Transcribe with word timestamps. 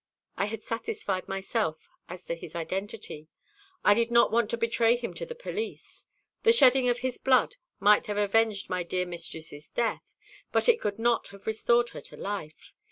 I 0.35 0.45
had 0.45 0.63
satisfied 0.63 1.27
myself 1.27 1.87
as 2.09 2.25
to 2.25 2.33
his 2.33 2.55
identity. 2.55 3.27
I 3.83 3.93
did 3.93 4.09
not 4.09 4.31
want 4.31 4.49
to 4.49 4.57
betray 4.57 4.95
him 4.95 5.13
to 5.13 5.27
the 5.27 5.35
police. 5.35 6.07
The 6.41 6.51
shedding 6.51 6.89
of 6.89 7.01
his 7.05 7.19
blood 7.19 7.57
might 7.79 8.07
have 8.07 8.17
avenged 8.17 8.67
my 8.67 8.81
dear 8.81 9.05
mistress's 9.05 9.69
death, 9.69 10.01
but 10.51 10.67
it 10.67 10.81
could 10.81 10.97
not 10.97 11.27
have 11.27 11.45
restored 11.45 11.89
her 11.89 12.01
to 12.01 12.17
life. 12.17 12.73